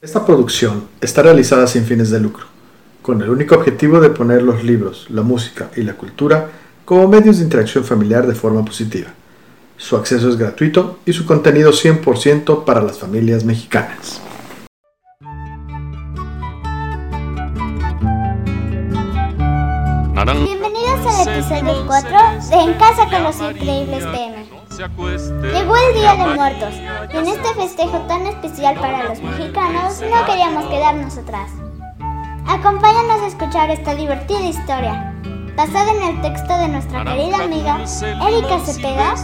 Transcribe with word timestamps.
Esta 0.00 0.24
producción 0.24 0.84
está 1.00 1.22
realizada 1.22 1.66
sin 1.66 1.84
fines 1.84 2.10
de 2.10 2.20
lucro, 2.20 2.46
con 3.02 3.20
el 3.20 3.30
único 3.30 3.56
objetivo 3.56 3.98
de 3.98 4.10
poner 4.10 4.42
los 4.42 4.62
libros, 4.62 5.08
la 5.10 5.22
música 5.22 5.70
y 5.74 5.82
la 5.82 5.94
cultura 5.94 6.50
como 6.84 7.08
medios 7.08 7.38
de 7.38 7.42
interacción 7.42 7.82
familiar 7.82 8.24
de 8.24 8.36
forma 8.36 8.64
positiva. 8.64 9.08
Su 9.76 9.96
acceso 9.96 10.28
es 10.28 10.36
gratuito 10.36 11.00
y 11.04 11.12
su 11.12 11.26
contenido 11.26 11.72
100% 11.72 12.64
para 12.64 12.80
las 12.80 12.96
familias 13.00 13.42
mexicanas. 13.42 14.20
Bienvenidos 20.14 21.06
al 21.06 21.28
episodio 21.28 21.86
4 21.88 22.10
de 22.50 22.62
En 22.62 22.74
Casa 22.74 23.04
con 23.10 23.24
los 23.24 23.40
Increíbles 23.40 24.04
PM. 24.04 24.37
Llegó 24.78 25.74
el 25.76 25.94
Día 25.94 26.14
de 26.14 26.34
Muertos 26.36 26.72
y 27.12 27.16
en 27.16 27.26
este 27.26 27.52
festejo 27.54 27.98
tan 28.06 28.24
especial 28.28 28.76
para 28.76 29.08
los 29.08 29.20
mexicanos 29.20 30.00
no 30.00 30.24
queríamos 30.24 30.66
quedarnos 30.66 31.18
atrás. 31.18 31.50
Acompáñanos 32.46 33.22
a 33.22 33.26
escuchar 33.26 33.70
esta 33.70 33.96
divertida 33.96 34.40
historia, 34.40 35.12
basada 35.56 35.90
en 35.90 36.02
el 36.04 36.22
texto 36.22 36.56
de 36.56 36.68
nuestra 36.68 37.04
querida 37.04 37.42
amiga 37.42 37.80
Erika 38.28 38.60
Cepeda, 38.60 39.14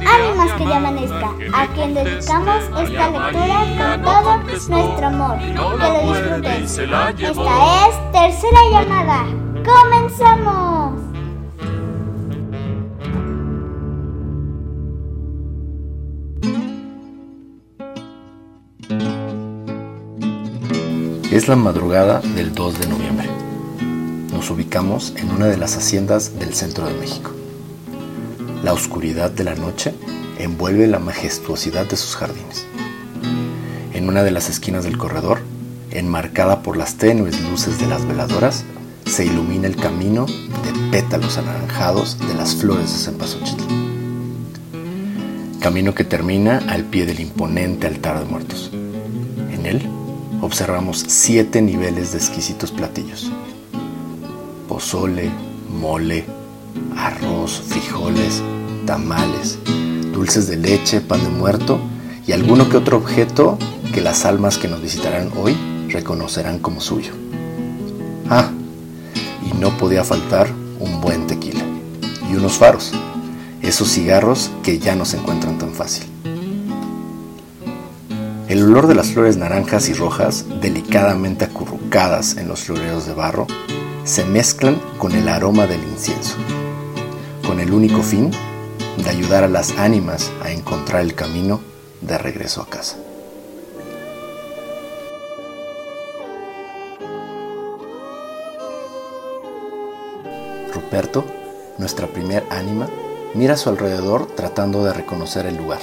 Ánimas 0.00 0.52
que 0.58 0.64
ya 0.64 0.76
amanezca, 0.78 1.30
a 1.54 1.66
quien 1.68 1.94
dedicamos 1.94 2.64
esta 2.64 3.10
lectura 3.10 3.64
con 3.78 4.02
todo 4.02 4.36
nuestro 4.68 5.06
amor. 5.06 5.38
Que 5.38 5.54
lo 5.54 6.14
disfruten. 6.14 6.64
Esta 6.64 7.86
es 7.86 8.12
Tercera 8.12 8.60
Llamada. 8.72 9.24
¡Comenzamos! 9.64 10.85
Es 21.36 21.48
la 21.48 21.56
madrugada 21.56 22.20
del 22.20 22.54
2 22.54 22.80
de 22.80 22.86
noviembre. 22.86 23.28
Nos 24.32 24.50
ubicamos 24.50 25.12
en 25.18 25.30
una 25.30 25.44
de 25.44 25.58
las 25.58 25.76
haciendas 25.76 26.38
del 26.38 26.54
centro 26.54 26.86
de 26.86 26.94
México. 26.94 27.30
La 28.64 28.72
oscuridad 28.72 29.30
de 29.30 29.44
la 29.44 29.54
noche 29.54 29.92
envuelve 30.38 30.86
la 30.86 30.98
majestuosidad 30.98 31.84
de 31.84 31.98
sus 31.98 32.16
jardines. 32.16 32.66
En 33.92 34.08
una 34.08 34.22
de 34.22 34.30
las 34.30 34.48
esquinas 34.48 34.84
del 34.84 34.96
corredor, 34.96 35.40
enmarcada 35.90 36.62
por 36.62 36.78
las 36.78 36.94
tenues 36.94 37.38
luces 37.42 37.78
de 37.78 37.86
las 37.86 38.08
veladoras, 38.08 38.64
se 39.04 39.26
ilumina 39.26 39.66
el 39.66 39.76
camino 39.76 40.24
de 40.24 40.90
pétalos 40.90 41.36
anaranjados 41.36 42.18
de 42.18 42.32
las 42.32 42.54
flores 42.54 42.90
de 42.94 42.98
cempasúchil. 42.98 43.58
Camino 45.60 45.94
que 45.94 46.04
termina 46.04 46.62
al 46.66 46.84
pie 46.84 47.04
del 47.04 47.20
imponente 47.20 47.86
altar 47.86 48.20
de 48.20 48.24
muertos. 48.24 48.70
En 49.52 49.66
él 49.66 49.95
observamos 50.40 51.04
siete 51.06 51.62
niveles 51.62 52.12
de 52.12 52.18
exquisitos 52.18 52.70
platillos. 52.70 53.30
Pozole, 54.68 55.30
mole, 55.70 56.24
arroz, 56.96 57.62
frijoles, 57.66 58.42
tamales, 58.86 59.58
dulces 60.12 60.46
de 60.48 60.56
leche, 60.56 61.00
pan 61.00 61.22
de 61.22 61.30
muerto 61.30 61.78
y 62.26 62.32
alguno 62.32 62.68
que 62.68 62.76
otro 62.76 62.96
objeto 62.96 63.58
que 63.92 64.00
las 64.00 64.24
almas 64.24 64.58
que 64.58 64.68
nos 64.68 64.82
visitarán 64.82 65.30
hoy 65.36 65.56
reconocerán 65.88 66.58
como 66.58 66.80
suyo. 66.80 67.12
Ah, 68.28 68.50
y 69.44 69.56
no 69.56 69.76
podía 69.78 70.04
faltar 70.04 70.50
un 70.80 71.00
buen 71.00 71.26
tequila 71.26 71.64
y 72.30 72.34
unos 72.34 72.54
faros, 72.54 72.92
esos 73.62 73.88
cigarros 73.88 74.50
que 74.62 74.78
ya 74.78 74.94
no 74.94 75.04
se 75.04 75.16
encuentran 75.16 75.58
tan 75.58 75.72
fácil. 75.72 76.04
El 78.48 78.62
olor 78.62 78.86
de 78.86 78.94
las 78.94 79.08
flores 79.08 79.36
naranjas 79.36 79.88
y 79.88 79.92
rojas, 79.92 80.44
delicadamente 80.60 81.44
acurrucadas 81.44 82.36
en 82.36 82.46
los 82.46 82.60
floreros 82.60 83.04
de 83.04 83.12
barro, 83.12 83.48
se 84.04 84.24
mezclan 84.24 84.80
con 84.98 85.16
el 85.16 85.28
aroma 85.28 85.66
del 85.66 85.82
incienso, 85.82 86.36
con 87.44 87.58
el 87.58 87.72
único 87.72 88.02
fin 88.02 88.30
de 89.02 89.10
ayudar 89.10 89.42
a 89.42 89.48
las 89.48 89.76
ánimas 89.78 90.30
a 90.44 90.52
encontrar 90.52 91.02
el 91.02 91.16
camino 91.16 91.60
de 92.02 92.18
regreso 92.18 92.62
a 92.62 92.70
casa. 92.70 92.96
Ruperto, 100.72 101.24
nuestra 101.78 102.06
primer 102.06 102.44
ánima, 102.50 102.88
mira 103.34 103.54
a 103.54 103.56
su 103.56 103.70
alrededor 103.70 104.28
tratando 104.36 104.84
de 104.84 104.92
reconocer 104.92 105.46
el 105.46 105.56
lugar, 105.56 105.80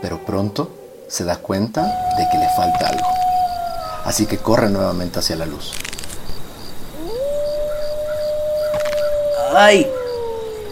pero 0.00 0.24
pronto 0.24 0.70
se 1.08 1.24
da 1.24 1.36
cuenta 1.36 1.82
de 1.82 2.28
que 2.30 2.38
le 2.38 2.48
falta 2.56 2.88
algo, 2.88 3.08
así 4.04 4.26
que 4.26 4.38
corre 4.38 4.68
nuevamente 4.68 5.18
hacia 5.18 5.36
la 5.36 5.46
luz. 5.46 5.72
Ay, 9.54 9.90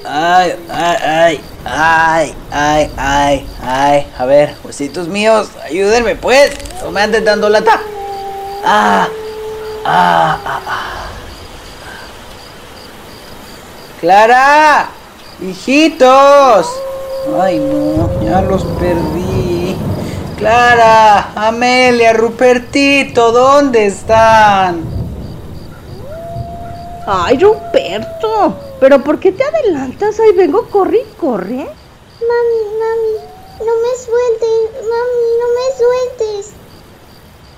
ay, 0.05 0.55
ay, 0.69 1.41
ay, 1.65 2.35
ay, 2.51 2.91
ay, 2.99 3.47
ay, 3.63 4.13
A 4.19 4.25
ver, 4.27 4.55
huesitos 4.63 5.09
míos, 5.09 5.49
ayúdenme 5.65 6.17
pues. 6.17 6.53
No 6.83 6.91
me 6.91 7.01
anden 7.01 7.25
dando 7.25 7.49
lata. 7.49 7.81
Ah, 8.63 9.09
ah, 9.87 10.39
ah, 10.45 10.61
ah. 10.67 11.07
Clara, 14.01 14.89
hijitos. 15.41 16.69
Ay, 17.41 17.59
no, 17.59 18.23
ya 18.23 18.43
los 18.43 18.65
perdí. 18.65 19.24
Clara, 20.45 21.33
Amelia, 21.37 22.13
Rupertito, 22.13 23.33
¿dónde 23.33 23.87
están? 23.87 24.85
Ay, 27.07 27.39
Ruperto, 27.39 28.55
¿pero 28.79 29.03
por 29.03 29.19
qué 29.19 29.33
te 29.33 29.43
adelantas? 29.43 30.21
Ahí 30.21 30.33
vengo, 30.33 30.69
corre 30.69 30.99
y 30.99 31.17
corre. 31.19 31.55
Mami, 31.57 32.61
mami, 32.79 33.17
no 33.59 33.73
me 33.75 33.97
sueltes, 33.97 34.83
mami, 34.83 35.25
no 35.41 35.47
me 35.55 35.67
sueltes. 35.79 36.53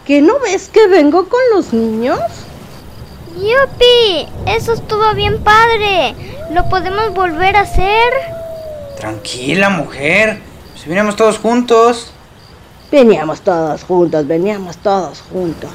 ¿Que 0.06 0.22
no 0.22 0.38
ves 0.38 0.68
que 0.68 0.86
vengo 0.86 1.28
con 1.28 1.40
los 1.52 1.72
niños? 1.72 2.20
¡Yupi! 3.34 4.28
Eso 4.46 4.74
estuvo 4.74 5.12
bien 5.14 5.42
padre. 5.42 6.14
¿Lo 6.52 6.68
podemos 6.68 7.12
volver 7.12 7.56
a 7.56 7.62
hacer? 7.62 8.12
Tranquila, 8.96 9.70
mujer. 9.70 10.40
Si 10.76 10.88
vinimos 10.88 11.16
todos 11.16 11.40
juntos. 11.40 12.12
Veníamos 12.90 13.40
todos 13.40 13.82
juntos, 13.82 14.26
veníamos 14.26 14.76
todos 14.78 15.22
juntos. 15.32 15.70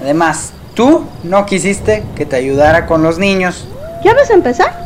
Además, 0.00 0.52
tú 0.74 1.04
no 1.22 1.46
quisiste 1.46 2.04
que 2.14 2.26
te 2.26 2.36
ayudara 2.36 2.86
con 2.86 3.02
los 3.02 3.18
niños. 3.18 3.66
¿Ya 4.04 4.14
vas 4.14 4.30
a 4.30 4.34
empezar? 4.34 4.84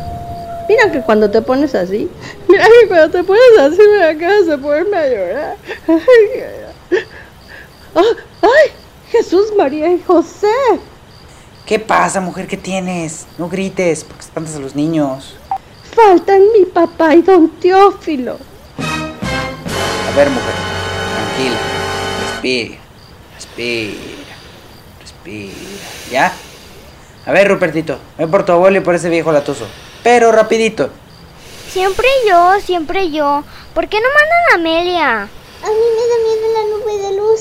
Mira 0.69 0.91
que 0.93 1.01
cuando 1.01 1.31
te 1.31 1.43
pones 1.43 1.75
así, 1.75 2.11
mira 2.49 2.65
que 2.65 2.89
cuando 2.89 3.11
te 3.11 3.25
pones 3.25 3.59
así 3.61 3.79
me 3.79 4.05
acabas 4.05 4.47
de 4.47 4.59
ponerme 4.59 4.97
a 4.97 5.09
llorar. 5.09 5.57
¡Ay! 7.95 8.73
Jesús, 9.11 9.53
María 9.57 9.91
y 9.93 10.03
José. 10.03 10.47
¿Qué 11.67 11.79
pasa, 11.79 12.21
mujer? 12.21 12.47
¿Qué 12.47 12.57
tienes? 12.57 13.27
No 13.37 13.49
grites, 13.49 14.05
porque 14.05 14.23
espantas 14.23 14.57
a 14.57 14.59
los 14.59 14.75
niños. 14.75 15.37
Faltan 15.95 16.41
mi 16.59 16.65
papá 16.65 17.15
y 17.15 17.23
don 17.23 17.49
Teófilo. 17.61 18.39
A 18.79 20.17
ver, 20.17 20.31
mujer, 20.31 20.68
tranquila. 21.39 21.59
Respira, 22.21 22.79
respira, 23.35 24.37
respira. 25.01 25.53
¿Ya? 26.11 26.33
A 27.27 27.33
ver, 27.33 27.49
Rupertito, 27.49 27.99
ven 28.17 28.31
por 28.31 28.45
tu 28.45 28.53
abuelo 28.53 28.79
y 28.79 28.81
por 28.81 28.95
ese 28.95 29.09
viejo 29.09 29.33
latoso. 29.33 29.67
Pero 30.03 30.33
rapidito. 30.33 30.91
Siempre 31.71 32.09
yo, 32.27 32.61
siempre 32.61 33.11
yo. 33.11 33.45
¿Por 33.75 33.89
qué 33.89 34.01
no 34.01 34.09
mandan 34.09 34.53
a 34.53 34.55
Amelia? 34.55 35.23
A 35.23 35.69
mí 35.69 35.87
me 35.97 36.09
da 36.09 36.17
miedo 36.25 36.47
la 36.55 36.63
nube 36.77 37.09
de 37.09 37.17
luz. 37.17 37.41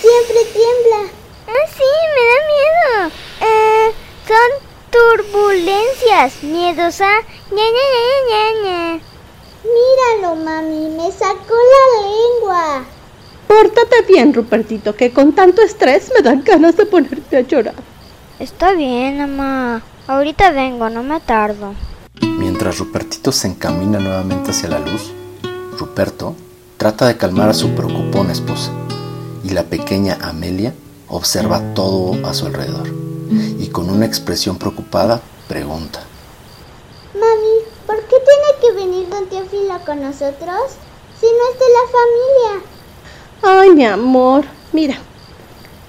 Siempre 0.00 0.36
tiembla. 0.52 1.10
Ah, 1.48 1.68
sí, 1.76 1.84
me 2.14 2.22
da 2.30 2.38
miedo. 2.52 3.14
Eh, 3.40 3.92
son 4.28 4.50
turbulencias. 4.90 6.42
Miedosa. 6.44 7.08
Ña, 7.50 7.64
ña, 7.64 7.84
ña, 7.92 8.04
ña, 8.28 8.62
ña. 8.62 9.00
Míralo, 9.64 10.36
mami, 10.36 10.88
me 10.90 11.10
sacó 11.10 11.54
la 11.54 12.02
lengua. 12.02 12.84
Pórtate 13.46 14.02
bien, 14.08 14.34
Rupertito, 14.34 14.94
que 14.94 15.12
con 15.12 15.32
tanto 15.32 15.62
estrés 15.62 16.10
me 16.14 16.22
dan 16.22 16.42
ganas 16.42 16.76
de 16.76 16.86
ponerte 16.86 17.36
a 17.36 17.40
llorar. 17.40 17.74
Está 18.38 18.72
bien, 18.72 19.18
mamá. 19.18 19.82
Ahorita 20.06 20.50
vengo, 20.50 20.88
no 20.90 21.02
me 21.02 21.20
tardo. 21.20 21.74
Mientras 22.20 22.78
Rupertito 22.78 23.32
se 23.32 23.48
encamina 23.48 23.98
nuevamente 23.98 24.50
hacia 24.50 24.68
la 24.68 24.78
luz, 24.78 25.12
Ruperto 25.78 26.34
trata 26.76 27.06
de 27.06 27.16
calmar 27.16 27.48
a 27.50 27.54
su 27.54 27.70
preocupona 27.70 28.32
esposa 28.32 28.70
y 29.42 29.50
la 29.50 29.64
pequeña 29.64 30.18
Amelia 30.20 30.74
observa 31.08 31.62
todo 31.74 32.26
a 32.26 32.34
su 32.34 32.46
alrededor 32.46 32.88
y 33.58 33.68
con 33.68 33.90
una 33.90 34.06
expresión 34.06 34.58
preocupada 34.58 35.20
pregunta. 35.48 36.00
Mami, 37.14 37.64
¿por 37.86 37.96
qué 38.02 38.16
tiene 38.16 38.60
que 38.60 38.72
venir 38.72 39.08
don 39.08 39.26
Teófilo 39.28 39.78
con 39.84 40.02
nosotros? 40.02 40.76
Si 41.18 41.26
no 41.26 41.42
es 41.52 41.58
de 41.58 41.66
la 41.72 42.54
familia. 42.60 42.75
Ay, 43.48 43.70
mi 43.70 43.84
amor, 43.84 44.44
mira. 44.72 44.96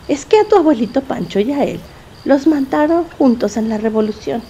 es 0.08 0.26
que 0.26 0.40
a 0.40 0.44
tu 0.44 0.58
abuelito 0.58 1.02
Pancho 1.02 1.40
y 1.40 1.52
a 1.52 1.64
él 1.64 1.80
los 2.24 2.46
mataron 2.46 3.06
juntos 3.18 3.58
en 3.58 3.68
la 3.68 3.80
revolución. 3.80 4.44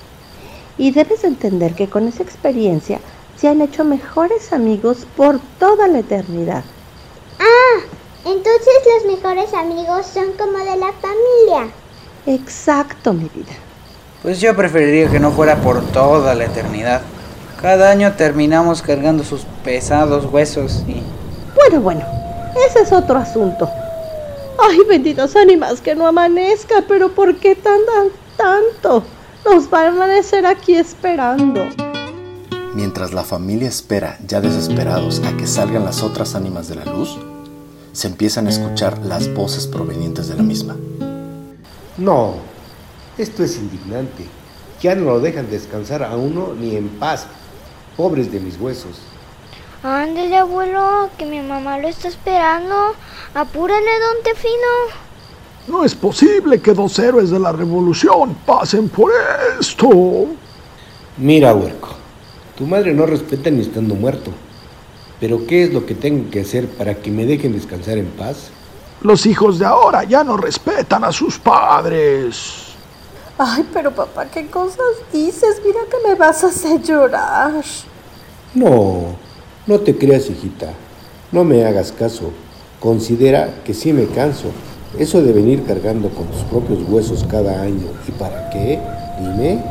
Y 0.77 0.91
debes 0.91 1.23
entender 1.23 1.73
que 1.73 1.87
con 1.87 2.05
esa 2.09 2.23
experiencia 2.23 2.99
se 3.37 3.47
han 3.47 3.61
hecho 3.61 3.85
mejores 3.85 4.51
amigos 4.51 5.07
por 5.15 5.39
toda 5.57 5.87
la 5.87 5.99
eternidad. 5.99 6.65
Ah, 7.39 7.79
entonces 8.25 8.73
los 8.93 9.15
mejores 9.15 9.53
amigos 9.53 10.05
son 10.05 10.33
como 10.33 10.57
de 10.57 10.75
la 10.75 10.91
familia. 10.91 11.71
Exacto, 12.25 13.13
mi 13.13 13.29
vida. 13.33 13.53
Pues 14.21 14.41
yo 14.41 14.53
preferiría 14.53 15.09
que 15.09 15.21
no 15.21 15.31
fuera 15.31 15.55
por 15.61 15.81
toda 15.91 16.35
la 16.35 16.43
eternidad. 16.43 17.03
Cada 17.61 17.89
año 17.89 18.15
terminamos 18.17 18.81
cargando 18.81 19.23
sus 19.23 19.45
pesados 19.63 20.25
huesos 20.25 20.83
y... 20.89 21.01
Bueno, 21.55 21.81
bueno, 21.81 22.26
ese 22.67 22.81
es 22.81 22.91
otro 22.91 23.17
asunto. 23.17 23.69
Ay, 24.59 24.79
benditos 24.87 25.35
ánimas, 25.35 25.81
que 25.81 25.95
no 25.95 26.07
amanezca, 26.07 26.83
pero 26.87 27.13
¿por 27.13 27.35
qué 27.37 27.55
tardan 27.55 28.09
tanto? 28.35 29.03
Nos 29.45 29.69
van 29.69 29.85
a 29.85 29.89
amanecer 29.89 30.45
aquí 30.45 30.75
esperando. 30.75 31.65
Mientras 32.73 33.13
la 33.13 33.23
familia 33.23 33.67
espera, 33.67 34.17
ya 34.25 34.41
desesperados, 34.41 35.21
a 35.25 35.35
que 35.37 35.47
salgan 35.47 35.85
las 35.85 36.03
otras 36.03 36.35
ánimas 36.35 36.67
de 36.67 36.75
la 36.75 36.85
luz, 36.85 37.17
se 37.91 38.07
empiezan 38.07 38.47
a 38.47 38.49
escuchar 38.49 38.99
las 38.99 39.33
voces 39.33 39.67
provenientes 39.67 40.27
de 40.27 40.35
la 40.35 40.43
misma. 40.43 40.75
No, 41.97 42.35
esto 43.17 43.43
es 43.43 43.57
indignante. 43.57 44.25
Ya 44.81 44.93
no 44.93 45.05
lo 45.05 45.19
dejan 45.19 45.49
descansar 45.49 46.03
a 46.03 46.15
uno 46.15 46.53
ni 46.53 46.75
en 46.75 46.89
paz. 46.99 47.25
Pobres 47.95 48.31
de 48.31 48.39
mis 48.39 48.59
huesos. 48.59 48.99
Ándale, 49.83 50.37
abuelo, 50.37 51.09
que 51.17 51.25
mi 51.25 51.39
mamá 51.39 51.77
lo 51.77 51.87
está 51.87 52.07
esperando. 52.07 52.95
Apúrale, 53.33 53.99
don 53.99 54.23
Tefino. 54.23 55.07
No 55.67 55.83
es 55.83 55.93
posible 55.93 56.59
que 56.59 56.73
dos 56.73 56.97
héroes 56.97 57.29
de 57.29 57.39
la 57.39 57.51
revolución 57.51 58.35
pasen 58.45 58.89
por 58.89 59.11
esto. 59.59 60.25
Mira, 61.17 61.53
huerco, 61.53 61.89
tu 62.57 62.65
madre 62.65 62.93
no 62.93 63.05
respeta 63.05 63.49
ni 63.51 63.61
estando 63.61 63.93
muerto. 63.93 64.31
Pero 65.19 65.45
¿qué 65.45 65.63
es 65.63 65.73
lo 65.73 65.85
que 65.85 65.93
tengo 65.93 66.29
que 66.31 66.41
hacer 66.41 66.67
para 66.67 66.95
que 66.95 67.11
me 67.11 67.25
dejen 67.25 67.53
descansar 67.53 67.97
en 67.97 68.07
paz? 68.07 68.49
Los 69.01 69.25
hijos 69.25 69.59
de 69.59 69.65
ahora 69.65 70.03
ya 70.03 70.23
no 70.23 70.37
respetan 70.37 71.03
a 71.03 71.11
sus 71.11 71.37
padres. 71.37 72.67
Ay, 73.37 73.67
pero 73.71 73.91
papá, 73.93 74.25
¿qué 74.25 74.47
cosas 74.47 74.95
dices? 75.13 75.61
Mira 75.63 75.81
que 75.89 76.07
me 76.07 76.15
vas 76.15 76.43
a 76.43 76.47
hacer 76.47 76.81
llorar. 76.81 77.63
No, 78.55 79.15
no 79.67 79.79
te 79.81 79.97
creas, 79.97 80.29
hijita. 80.29 80.71
No 81.33 81.43
me 81.43 81.65
hagas 81.65 81.91
caso. 81.91 82.31
Considera 82.79 83.53
que 83.65 83.73
sí 83.73 83.91
me 83.91 84.07
canso. 84.07 84.51
Eso 84.97 85.21
de 85.21 85.33
venir 85.33 85.65
cargando 85.65 86.09
con 86.09 86.27
tus 86.27 86.41
propios 86.43 86.79
huesos 86.87 87.25
cada 87.29 87.61
año. 87.61 87.87
¿Y 88.07 88.11
para 88.11 88.49
qué? 88.49 88.79
Dime. 89.19 89.61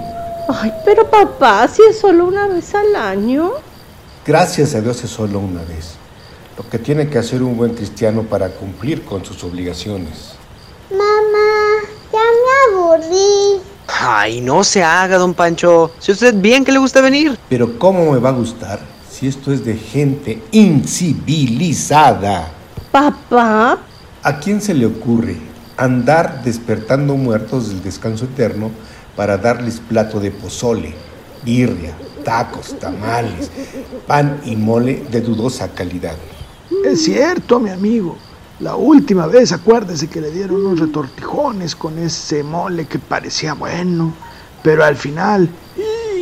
Ay, 0.48 0.70
pero 0.84 1.08
papá, 1.08 1.66
si 1.66 1.80
es 1.82 1.98
solo 1.98 2.26
una 2.26 2.46
vez 2.46 2.74
al 2.74 2.94
año. 2.94 3.52
Gracias 4.26 4.74
a 4.74 4.82
Dios 4.82 5.02
es 5.02 5.10
solo 5.10 5.38
una 5.38 5.62
vez. 5.62 5.94
Lo 6.58 6.68
que 6.68 6.78
tiene 6.78 7.08
que 7.08 7.18
hacer 7.18 7.42
un 7.42 7.56
buen 7.56 7.74
cristiano 7.74 8.22
para 8.22 8.50
cumplir 8.50 9.02
con 9.02 9.24
sus 9.24 9.42
obligaciones. 9.44 10.32
Mamá, 10.90 11.88
ya 12.12 12.18
me 12.20 12.76
aburrí. 12.76 13.62
Ay, 13.88 14.42
no 14.42 14.62
se 14.62 14.82
haga, 14.82 15.16
don 15.16 15.32
Pancho. 15.32 15.92
Si 15.98 16.12
usted 16.12 16.34
bien 16.34 16.66
que 16.66 16.72
le 16.72 16.78
gusta 16.78 17.00
venir. 17.00 17.38
Pero 17.48 17.78
¿cómo 17.78 18.12
me 18.12 18.18
va 18.18 18.28
a 18.28 18.32
gustar 18.32 18.95
si 19.18 19.28
esto 19.28 19.50
es 19.50 19.64
de 19.64 19.76
gente 19.76 20.42
incivilizada? 20.52 22.52
Papá, 22.92 23.78
¿A 24.22 24.38
quién 24.40 24.60
se 24.60 24.74
le 24.74 24.84
ocurre 24.84 25.36
andar 25.78 26.42
despertando 26.44 27.16
muertos 27.16 27.68
del 27.68 27.82
descanso 27.82 28.26
eterno 28.26 28.70
para 29.14 29.38
darles 29.38 29.80
plato 29.80 30.20
de 30.20 30.32
pozole, 30.32 30.94
birria, 31.44 31.96
tacos, 32.24 32.78
tamales, 32.78 33.50
pan 34.06 34.38
y 34.44 34.54
mole 34.54 35.06
de 35.10 35.22
dudosa 35.22 35.68
calidad? 35.68 36.16
Es 36.84 37.04
cierto, 37.04 37.58
mi 37.58 37.70
amigo. 37.70 38.18
La 38.60 38.76
última 38.76 39.26
vez, 39.26 39.52
acuérdese 39.52 40.08
que 40.08 40.20
le 40.20 40.30
dieron 40.30 40.66
unos 40.66 40.80
retortijones 40.80 41.74
con 41.74 41.98
ese 41.98 42.42
mole 42.42 42.86
que 42.86 42.98
parecía 42.98 43.54
bueno. 43.54 44.12
Pero 44.62 44.84
al 44.84 44.96
final, 44.96 45.48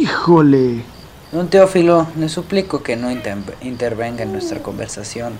híjole. 0.01 0.94
Don 1.35 1.49
Teófilo, 1.49 2.07
le 2.17 2.29
suplico 2.29 2.81
que 2.85 2.95
no 2.95 3.11
inter- 3.11 3.57
intervenga 3.61 4.23
en 4.23 4.31
nuestra 4.31 4.61
conversación. 4.61 5.33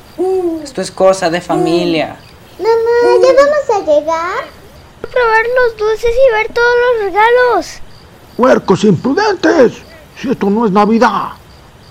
Esto 0.61 0.81
es 0.83 0.91
cosa 0.91 1.31
de 1.31 1.41
familia. 1.41 2.17
Mamá, 2.59 3.23
¿ya 3.23 3.33
vamos 3.33 3.71
a 3.71 3.79
llegar? 4.01 4.45
Probar 5.01 5.45
los 5.55 5.77
dulces 5.79 6.11
y 6.11 6.33
ver 6.35 6.53
todos 6.53 6.75
los 6.83 7.05
regalos. 7.05 7.67
Huercos 8.37 8.83
imprudentes. 8.83 9.75
Si 10.21 10.31
esto 10.33 10.51
no 10.51 10.67
es 10.67 10.73
Navidad. 10.73 11.29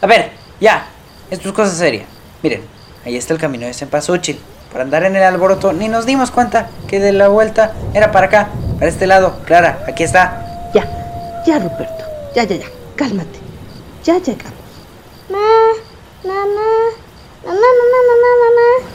A 0.01 0.05
ver, 0.05 0.31
ya. 0.59 0.85
Esto 1.31 1.47
es 1.47 1.55
cosa 1.55 1.73
seria. 1.73 2.03
Miren, 2.41 2.61
ahí 3.05 3.15
está 3.15 3.33
el 3.33 3.39
camino 3.39 3.65
de 3.65 3.73
Cempasúchil. 3.73 4.37
Por 4.69 4.81
andar 4.81 5.03
en 5.05 5.15
el 5.15 5.23
alboroto 5.23 5.71
ni 5.71 5.87
nos 5.87 6.05
dimos 6.05 6.29
cuenta 6.29 6.69
que 6.89 6.99
de 6.99 7.13
la 7.13 7.29
vuelta 7.29 7.73
era 7.93 8.11
para 8.11 8.27
acá, 8.27 8.49
para 8.79 8.89
este 8.89 9.07
lado. 9.07 9.39
Clara, 9.45 9.85
aquí 9.87 10.03
está. 10.03 10.69
ya, 10.73 11.41
ya, 11.47 11.57
Ruperto. 11.59 12.03
Ya, 12.35 12.43
ya, 12.43 12.57
ya. 12.57 12.65
Cálmate. 12.97 13.42
Ya 14.03 14.17
llegamos. 14.17 14.53
Ma, 15.29 15.37
mamá, 16.25 16.43
mamá, 17.45 17.53
mamá, 17.53 17.99
mamá, 18.09 18.31
mamá. 18.43 18.89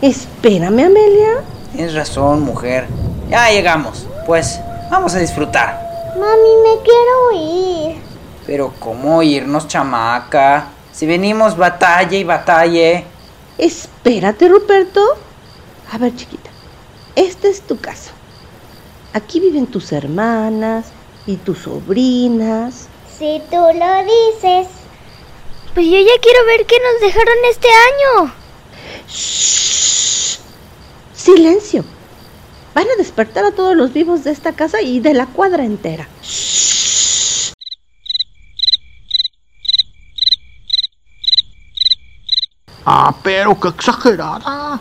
Espérame, 0.00 0.86
Amelia. 0.86 1.44
Tienes 1.72 1.94
razón, 1.94 2.40
mujer. 2.40 2.86
Ya 3.28 3.50
llegamos. 3.50 4.06
Pues, 4.24 4.58
vamos 4.90 5.14
a 5.14 5.18
disfrutar. 5.18 6.14
Mami, 6.18 6.48
me 6.62 6.82
quiero 6.82 7.32
ir. 7.34 7.96
Pero, 8.46 8.72
¿cómo 8.80 9.22
irnos, 9.22 9.68
chamaca? 9.68 10.68
Si 10.92 11.04
venimos 11.04 11.58
batalla 11.58 12.16
y 12.16 12.24
batalle. 12.24 13.04
Espérate, 13.58 14.48
Ruperto. 14.48 15.02
A 15.92 15.98
ver, 15.98 16.16
chiquita. 16.16 16.48
Esta 17.16 17.48
es 17.48 17.60
tu 17.60 17.78
casa. 17.78 18.12
Aquí 19.12 19.40
viven 19.40 19.66
tus 19.66 19.92
hermanas 19.92 20.86
y 21.26 21.36
tus 21.36 21.58
sobrinas. 21.58 22.88
Si 23.18 23.40
tú 23.50 23.56
lo 23.56 24.04
dices. 24.04 24.68
Pues 25.72 25.86
yo 25.86 25.98
ya 25.98 26.20
quiero 26.20 26.44
ver 26.46 26.66
qué 26.66 26.76
nos 26.78 27.00
dejaron 27.00 27.34
este 27.50 27.68
año. 27.68 28.32
Shh. 29.08 30.38
Silencio. 31.14 31.84
Van 32.74 32.86
a 32.88 32.96
despertar 32.96 33.44
a 33.44 33.52
todos 33.52 33.76
los 33.76 33.92
vivos 33.92 34.24
de 34.24 34.32
esta 34.32 34.52
casa 34.52 34.82
y 34.82 35.00
de 35.00 35.14
la 35.14 35.26
cuadra 35.26 35.64
entera. 35.64 36.08
Shh. 36.22 37.52
Ah, 42.84 43.14
pero 43.22 43.58
qué 43.60 43.68
exagerada. 43.68 44.80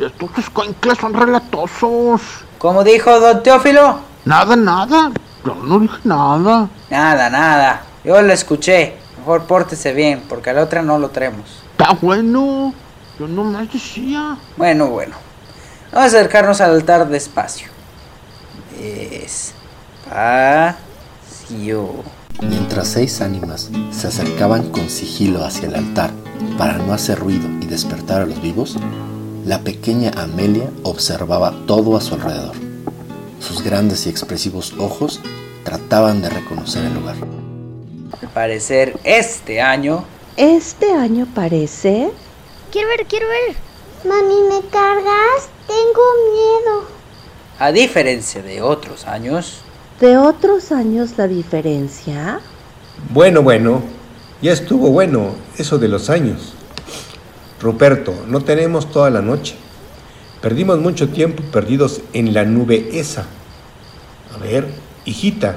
Estos 0.00 0.30
escuincles 0.38 0.98
son 0.98 1.14
relatosos. 1.14 2.22
¿Cómo 2.58 2.82
dijo 2.84 3.20
don 3.20 3.42
Teófilo? 3.42 4.00
Nada, 4.24 4.56
nada. 4.56 5.12
Yo 5.44 5.54
no 5.54 5.78
dije 5.80 5.98
nada. 6.04 6.68
Nada, 6.90 7.30
nada. 7.30 7.82
Yo 8.04 8.20
lo 8.22 8.32
escuché. 8.32 8.94
Mejor 9.18 9.46
pórtese 9.46 9.92
bien, 9.92 10.22
porque 10.28 10.50
a 10.50 10.52
la 10.52 10.62
otra 10.62 10.82
no 10.82 10.98
lo 10.98 11.10
traemos. 11.10 11.62
Está 11.72 11.92
bueno. 11.94 12.72
Yo 13.18 13.26
no 13.26 13.44
me 13.44 13.66
decía. 13.66 14.38
Bueno, 14.56 14.88
bueno. 14.88 15.16
Vamos 15.92 16.14
a 16.14 16.18
acercarnos 16.18 16.60
al 16.60 16.72
altar 16.72 17.08
despacio. 17.08 17.68
Despacio. 18.78 19.54
Mientras 22.42 22.88
seis 22.88 23.20
ánimas 23.22 23.70
se 23.90 24.06
acercaban 24.06 24.70
con 24.70 24.90
sigilo 24.90 25.44
hacia 25.44 25.68
el 25.68 25.74
altar 25.74 26.10
para 26.58 26.76
no 26.78 26.92
hacer 26.92 27.18
ruido 27.18 27.48
y 27.60 27.66
despertar 27.66 28.22
a 28.22 28.26
los 28.26 28.42
vivos, 28.42 28.76
la 29.44 29.60
pequeña 29.62 30.10
Amelia 30.16 30.70
observaba 30.82 31.54
todo 31.66 31.96
a 31.96 32.00
su 32.00 32.14
alrededor. 32.14 32.54
Sus 33.40 33.62
grandes 33.62 34.06
y 34.06 34.10
expresivos 34.10 34.74
ojos 34.78 35.20
trataban 35.66 36.22
de 36.22 36.30
reconocer 36.30 36.84
el 36.84 36.94
lugar. 36.94 37.16
Al 38.22 38.28
parecer, 38.28 38.96
este 39.02 39.60
año 39.60 40.04
Este 40.36 40.92
año 40.92 41.26
parece... 41.34 42.10
Quiero 42.70 42.88
ver, 42.88 43.06
quiero 43.06 43.26
ver. 43.26 43.56
Mami, 44.04 44.42
¿me 44.48 44.68
cargas? 44.68 45.48
Tengo 45.66 46.02
miedo. 46.32 46.84
A 47.58 47.72
diferencia 47.72 48.42
de 48.42 48.62
otros 48.62 49.06
años, 49.06 49.62
De 50.00 50.16
otros 50.16 50.72
años 50.72 51.14
la 51.16 51.26
diferencia... 51.26 52.40
Bueno, 53.10 53.42
bueno, 53.42 53.82
ya 54.40 54.52
estuvo 54.52 54.90
bueno 54.90 55.34
eso 55.58 55.78
de 55.78 55.88
los 55.88 56.10
años. 56.10 56.54
Ruperto, 57.60 58.14
no 58.28 58.40
tenemos 58.40 58.90
toda 58.92 59.10
la 59.10 59.20
noche. 59.20 59.56
Perdimos 60.40 60.78
mucho 60.78 61.08
tiempo 61.08 61.42
perdidos 61.50 62.02
en 62.12 62.34
la 62.34 62.44
nube 62.44 62.88
esa. 62.92 63.24
A 64.34 64.38
ver, 64.38 64.85
hijita, 65.06 65.56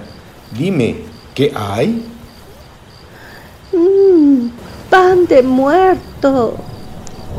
dime, 0.51 1.03
¿qué 1.35 1.51
hay? 1.55 2.05
Mmm, 3.73 4.49
pan 4.89 5.25
de 5.27 5.43
muerto. 5.43 6.55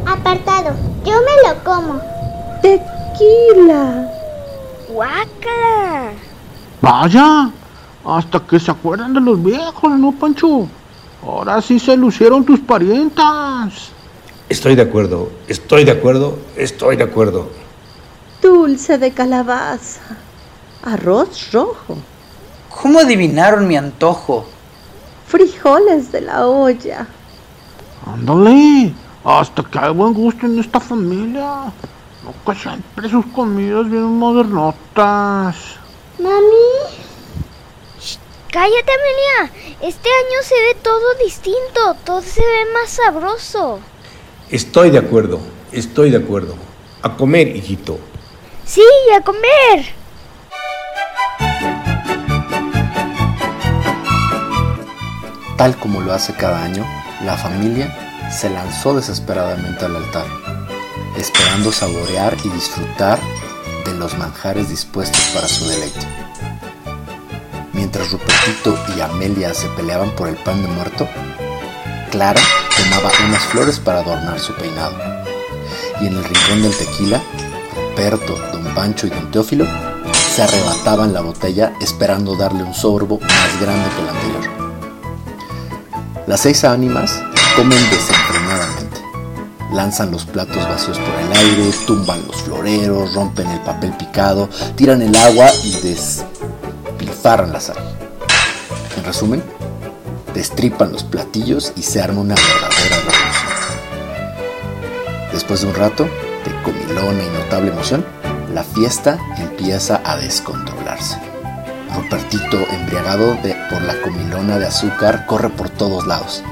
Apartado, 0.07 0.75
yo 1.05 1.15
me 1.23 1.49
lo 1.49 1.65
como. 1.65 2.01
Tequila. 2.61 4.11
Vaya, 6.83 7.51
hasta 8.05 8.41
que 8.41 8.59
se 8.59 8.71
acuerdan 8.71 9.15
de 9.15 9.21
los 9.21 9.43
viejos, 9.43 9.99
¿no, 9.99 10.13
Pancho? 10.13 10.67
Ahora 11.23 11.61
sí 11.61 11.79
se 11.79 11.97
lucieron 11.97 12.45
tus 12.45 12.61
parientas. 12.61 13.91
Estoy 14.49 14.75
de 14.75 14.83
acuerdo, 14.83 15.31
estoy 15.47 15.85
de 15.85 15.93
acuerdo, 15.93 16.39
estoy 16.57 16.97
de 16.97 17.05
acuerdo. 17.05 17.51
Dulce 18.43 18.99
de 18.99 19.13
calabaza, 19.13 20.01
arroz 20.83 21.53
rojo, 21.53 21.97
¿Cómo 22.83 23.01
adivinaron 23.01 23.67
mi 23.67 23.77
antojo? 23.77 24.47
frijoles 25.27 26.11
de 26.13 26.21
la 26.23 26.47
olla, 26.47 27.07
Ándale, 28.07 28.93
hasta 29.25 29.63
que 29.63 29.79
hay 29.79 29.93
buen 29.93 30.15
gusto 30.15 30.47
en 30.47 30.59
esta 30.59 30.81
familia. 30.81 31.73
No 32.25 32.35
que 32.47 32.59
siempre 32.59 33.09
sus 33.09 33.27
comidas 33.27 33.89
bien 33.91 34.19
modernotas. 34.19 35.57
Mami, 36.19 37.01
Cállate, 38.51 38.91
Amelia. 38.93 39.53
Este 39.81 40.09
año 40.09 40.43
se 40.43 40.55
ve 40.55 40.75
todo 40.83 41.15
distinto. 41.25 41.97
Todo 42.05 42.21
se 42.21 42.41
ve 42.41 42.73
más 42.73 42.91
sabroso. 42.91 43.79
Estoy 44.51 44.91
de 44.91 44.99
acuerdo, 44.99 45.39
estoy 45.71 46.11
de 46.11 46.17
acuerdo. 46.17 46.57
A 47.03 47.17
comer, 47.17 47.55
hijito. 47.55 47.99
Sí, 48.67 48.83
a 49.17 49.21
comer. 49.21 50.00
Tal 55.61 55.77
como 55.77 56.01
lo 56.01 56.15
hace 56.15 56.33
cada 56.33 56.65
año, 56.65 56.87
la 57.23 57.37
familia 57.37 57.95
se 58.33 58.49
lanzó 58.49 58.95
desesperadamente 58.95 59.85
al 59.85 59.95
altar, 59.95 60.25
esperando 61.19 61.71
saborear 61.71 62.35
y 62.43 62.49
disfrutar 62.49 63.19
de 63.85 63.93
los 63.93 64.17
manjares 64.17 64.71
dispuestos 64.71 65.21
para 65.35 65.47
su 65.47 65.69
deleite. 65.69 66.01
Mientras 67.75 68.11
Rupertito 68.11 68.75
y 68.97 69.03
Amelia 69.03 69.53
se 69.53 69.69
peleaban 69.77 70.09
por 70.13 70.29
el 70.29 70.37
pan 70.37 70.63
de 70.63 70.69
muerto, 70.69 71.07
Clara 72.11 72.41
tomaba 72.79 73.11
unas 73.29 73.43
flores 73.43 73.79
para 73.79 73.99
adornar 73.99 74.41
su 74.41 74.55
peinado. 74.55 74.97
Y 76.01 76.07
en 76.07 76.17
el 76.17 76.25
rincón 76.25 76.63
del 76.63 76.75
tequila, 76.75 77.21
Ruperto, 77.77 78.35
Don 78.51 78.65
Pancho 78.75 79.09
y 79.09 79.11
Don 79.11 79.31
Teófilo 79.31 79.67
se 80.35 80.43
arrebataban 80.43 81.13
la 81.13 81.21
botella 81.21 81.75
esperando 81.83 82.35
darle 82.35 82.63
un 82.63 82.73
sorbo 82.73 83.21
más 83.21 83.61
grande 83.61 83.91
que 83.91 84.01
el 84.01 84.09
anterior. 84.09 84.70
Las 86.31 86.43
seis 86.43 86.63
ánimas 86.63 87.21
comen 87.57 87.91
desenfrenadamente. 87.91 89.01
Lanzan 89.73 90.13
los 90.13 90.25
platos 90.25 90.63
vacíos 90.69 90.97
por 90.97 91.13
el 91.19 91.33
aire, 91.33 91.73
tumban 91.89 92.25
los 92.25 92.43
floreros, 92.43 93.13
rompen 93.15 93.51
el 93.51 93.59
papel 93.63 93.93
picado, 93.95 94.49
tiran 94.77 95.03
el 95.03 95.17
agua 95.17 95.51
y 95.65 95.73
despilfarran 95.81 97.53
la 97.53 97.59
sal. 97.59 97.79
En 98.97 99.03
resumen, 99.03 99.43
destripan 100.33 100.93
los 100.93 101.03
platillos 101.03 101.73
y 101.75 101.83
se 101.83 102.01
arma 102.01 102.21
una 102.21 102.37
verdadera 102.37 102.97
revolución. 102.99 103.51
Después 105.33 105.63
de 105.63 105.67
un 105.67 105.75
rato 105.75 106.05
de 106.05 106.63
comilona 106.63 107.25
y 107.25 107.29
notable 107.41 107.73
emoción, 107.73 108.07
la 108.55 108.63
fiesta 108.63 109.19
empieza 109.37 110.01
a 110.05 110.17
descontrolarse. 110.17 111.30
Rupertito, 111.95 112.57
embriagado 112.73 113.35
de- 113.43 113.57
por 113.71 113.83
la 113.83 113.95
comilona 114.03 114.59
de 114.59 114.67
azúcar, 114.67 115.27
corre 115.27 115.49
por 115.51 115.69
todos 115.71 116.07
lados. 116.07 116.43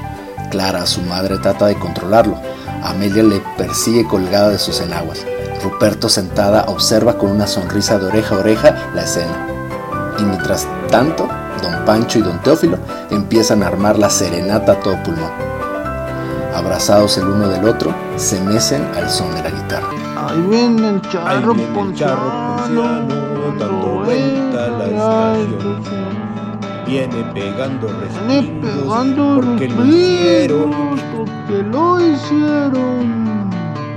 Clara, 0.50 0.86
su 0.86 1.02
madre, 1.02 1.38
trata 1.38 1.66
de 1.66 1.76
controlarlo. 1.78 2.36
Amelia 2.82 3.22
le 3.22 3.40
persigue 3.56 4.06
colgada 4.06 4.50
de 4.50 4.58
sus 4.58 4.80
enaguas. 4.80 5.24
Ruperto, 5.62 6.08
sentada, 6.08 6.64
observa 6.68 7.18
con 7.18 7.30
una 7.30 7.46
sonrisa 7.46 7.98
de 7.98 8.06
oreja 8.06 8.34
a 8.34 8.38
oreja 8.38 8.74
la 8.94 9.02
escena. 9.02 9.46
Y 10.18 10.22
mientras 10.22 10.66
tanto, 10.90 11.28
don 11.62 11.84
Pancho 11.84 12.18
y 12.18 12.22
don 12.22 12.38
Teófilo 12.40 12.78
empiezan 13.10 13.62
a 13.62 13.66
armar 13.68 13.98
la 13.98 14.10
serenata 14.10 14.72
a 14.72 14.80
todo 14.80 15.02
pulmón. 15.02 15.30
Abrazados 16.54 17.16
el 17.18 17.24
uno 17.26 17.48
del 17.48 17.64
otro, 17.68 17.94
se 18.16 18.40
mecen 18.40 18.84
al 18.96 19.08
son 19.10 19.32
de 19.34 19.42
la 19.42 19.50
guitarra. 19.50 19.88
Ahí 20.16 20.40
viene 20.42 20.88
el 20.88 21.00
charro 21.02 21.26
Ahí 21.28 21.42
viene 21.42 21.80
el 21.80 21.94
charro 21.94 22.30
ponciano, 22.30 23.08
ponciano, 23.08 23.87
Viene 26.86 27.22
pegando 27.34 27.86
respingos 27.88 28.62
pegando 28.62 29.34
porque 29.42 29.68
lo 29.68 29.84
hicieron. 29.86 30.70
porque 31.16 31.62
lo 31.70 32.00
hicieron. 32.00 33.50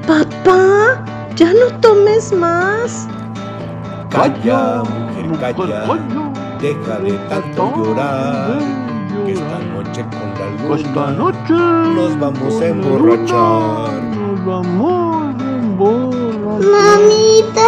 Papá, 0.05 1.03
ya 1.35 1.53
no 1.53 1.67
tomes 1.79 2.33
más. 2.33 3.07
Calla, 4.09 4.83
mujer, 4.83 5.55
calla. 5.55 5.99
Deja 6.59 6.99
de 6.99 7.11
tanto 7.29 7.73
llorar. 7.77 8.59
Que 9.25 9.33
esta 9.33 9.59
noche 9.59 10.05
con 10.11 10.29
la 10.35 10.75
Que 10.75 10.81
esta 10.81 11.11
luna 11.11 11.17
noche 11.17 11.53
nos 11.95 12.19
vamos 12.19 12.61
a 12.61 12.65
emborrachar. 12.67 13.93
luna 13.93 14.11
Nos 14.17 14.45
vamos 14.45 15.23
a 15.23 15.49
emborrachar. 15.49 16.71
mamita. 16.71 17.67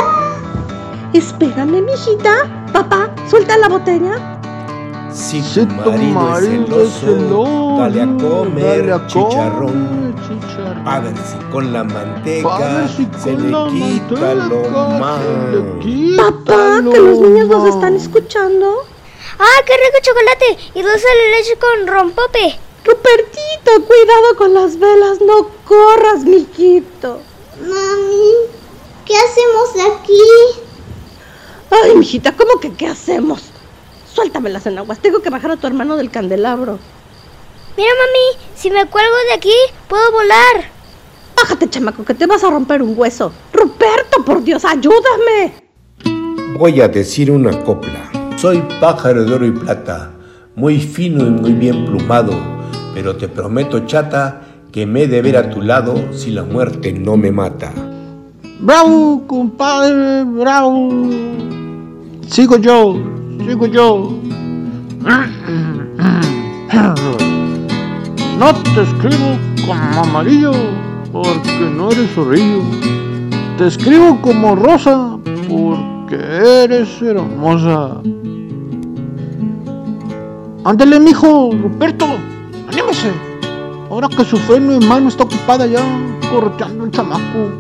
Espérame, 1.14 1.82
mijita. 1.84 2.50
Papá, 2.74 3.08
suelta 3.34 3.58
la 3.58 3.68
botella. 3.68 4.40
Si 5.12 5.42
Si 5.42 5.66
tu 5.66 5.92
marido 5.92 6.82
es 6.84 6.94
celoso, 7.00 7.78
dale 7.80 8.02
a 8.04 8.06
comer 8.06 8.88
dale 8.88 8.94
a 8.94 9.08
chicharrón. 9.08 9.72
comer 9.88 10.16
chicharrón. 10.28 10.88
A 10.88 11.00
ver 11.00 11.16
si 11.18 11.38
con 11.52 11.74
la 11.74 11.84
manteca 11.84 12.88
si 12.96 13.08
se 13.18 13.34
con 13.34 13.44
le 13.44 13.50
la 13.50 14.46
lo 14.46 14.60
manteca 14.60 15.00
mal. 15.00 15.22
se 15.24 15.58
le 15.58 15.80
quita 15.80 16.24
Papá, 16.46 16.82
lo 16.82 16.92
que 16.92 17.00
los 17.00 17.20
niños 17.22 17.48
nos 17.48 17.70
están 17.74 17.96
escuchando. 17.96 18.68
¡Ah, 19.40 19.60
qué 19.66 19.74
rico 19.84 19.98
chocolate! 20.04 20.70
Y 20.76 20.82
dulce 20.84 21.08
de 21.08 21.32
leche 21.32 21.58
con 21.58 21.88
rompope. 21.88 22.60
Rupertito, 22.86 23.72
cuidado 23.88 24.36
con 24.38 24.54
las 24.54 24.78
velas, 24.78 25.22
no 25.22 25.48
corras, 25.66 26.24
mijito. 26.24 27.20
Mami, 27.60 28.34
¿qué 29.06 29.16
hacemos 29.16 29.96
aquí? 29.98 30.22
Ay, 31.74 31.96
mijita, 31.96 32.34
¿cómo 32.34 32.60
que 32.60 32.72
qué 32.74 32.86
hacemos? 32.86 33.42
Suéltame 34.14 34.52
las 34.52 34.68
enaguas, 34.68 35.00
tengo 35.00 35.22
que 35.22 35.32
bajar 35.32 35.52
a 35.52 35.58
tu 35.58 35.66
hermano 35.66 35.96
del 35.96 36.12
candelabro. 36.12 36.78
Mira, 37.76 37.90
mami, 37.98 38.46
si 38.56 38.70
me 38.70 38.86
cuelgo 38.86 39.16
de 39.28 39.34
aquí, 39.34 39.56
puedo 39.88 40.12
volar. 40.12 40.70
Bájate, 41.36 41.68
chamaco, 41.68 42.06
que 42.06 42.14
te 42.14 42.28
vas 42.28 42.44
a 42.44 42.52
romper 42.52 42.84
un 42.84 42.94
hueso. 42.96 43.34
Ruperto, 43.52 44.24
por 44.24 44.44
Dios, 44.44 44.64
ayúdame. 44.66 45.56
Voy 46.60 46.80
a 46.80 46.88
decir 46.88 47.32
una 47.32 47.64
copla. 47.64 48.12
Soy 48.38 48.64
pájaro 48.80 49.24
de 49.24 49.34
oro 49.34 49.46
y 49.48 49.52
plata, 49.52 50.12
muy 50.56 50.80
fino 50.80 51.26
y 51.26 51.32
muy 51.32 51.54
bien 51.54 51.86
plumado, 51.86 52.34
pero 52.94 53.16
te 53.16 53.28
prometo, 53.28 53.88
chata, 53.88 54.42
que 54.72 54.86
me 54.86 55.04
he 55.04 55.08
de 55.08 55.24
ver 55.24 55.38
a 55.38 55.50
tu 55.50 55.62
lado 55.64 56.14
si 56.14 56.30
la 56.30 56.44
muerte 56.44 56.94
no 56.94 57.18
me 57.18 57.32
mata. 57.32 57.74
Bravo, 58.60 59.26
compadre, 59.26 60.24
bravo. 60.24 61.63
Sigo 62.28 62.58
yo, 62.58 62.98
sigo 63.46 63.66
yo. 63.68 64.20
No 68.40 68.54
te 68.54 68.82
escribo 68.82 69.38
como 69.66 70.02
amarillo, 70.02 70.52
porque 71.12 71.72
no 71.76 71.92
eres 71.92 72.12
zorrillo. 72.12 72.62
Te 73.58 73.68
escribo 73.68 74.20
como 74.22 74.56
rosa, 74.56 75.18
porque 75.48 76.16
eres 76.64 77.02
hermosa. 77.02 78.02
Ándele, 80.66 81.00
mijo, 81.00 81.52
Ruperto, 81.62 82.06
anímese. 82.72 83.12
Ahora 83.90 84.08
que 84.08 84.24
su 84.26 84.38
freno 84.38 84.80
de 84.80 84.88
mano 84.88 85.10
está 85.10 85.24
ocupada 85.24 85.68
ya, 85.68 85.82
correteando 86.32 86.86
el 86.86 86.92
chamaco. 86.92 87.52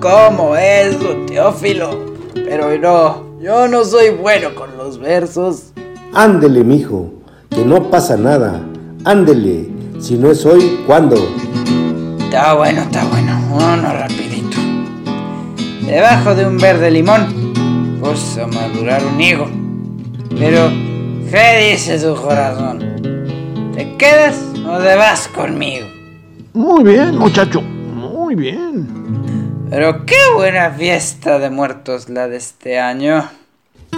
¿Cómo 0.00 0.56
eso, 0.56 1.08
Teófilo? 1.26 1.98
Pero 2.34 2.78
no, 2.78 3.23
yo 3.40 3.68
no 3.68 3.84
soy 3.84 4.10
bueno 4.10 4.54
con 4.54 4.76
los 4.76 4.98
versos. 4.98 5.72
Ándele, 6.12 6.64
mijo, 6.64 7.12
que 7.50 7.64
no 7.64 7.90
pasa 7.90 8.16
nada. 8.16 8.60
Ándele, 9.04 9.68
si 9.98 10.16
no 10.16 10.30
es 10.30 10.44
hoy, 10.46 10.80
¿cuándo? 10.86 11.16
Está 12.18 12.54
bueno, 12.54 12.82
está 12.82 13.04
bueno. 13.06 13.38
Uno 13.52 13.92
rapidito. 13.92 14.58
Debajo 15.86 16.34
de 16.34 16.46
un 16.46 16.58
verde 16.58 16.90
limón 16.90 17.54
puso 18.00 18.44
a 18.44 18.46
madurar 18.46 19.04
un 19.04 19.20
higo. 19.20 19.46
Pero, 20.38 20.70
¿qué 21.30 21.70
dice 21.72 21.98
su 21.98 22.14
corazón? 22.14 22.80
¿Te 23.74 23.96
quedas 23.96 24.40
o 24.66 24.78
te 24.78 24.96
vas 24.96 25.28
conmigo? 25.28 25.86
Muy 26.54 26.84
bien, 26.84 27.18
muchacho, 27.18 27.60
muy 27.60 28.34
bien. 28.34 29.03
Pero 29.70 30.04
qué 30.06 30.16
buena 30.34 30.70
fiesta 30.70 31.38
de 31.38 31.50
muertos 31.50 32.08
la 32.08 32.28
de 32.28 32.36
este 32.36 32.78
año. 32.78 33.28